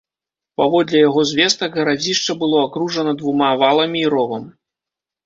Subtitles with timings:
[0.59, 4.49] Паводле яго звестак, гарадзішча было акружана двума валамі і ровам.